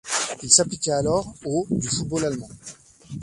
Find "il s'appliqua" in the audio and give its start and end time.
0.41-0.97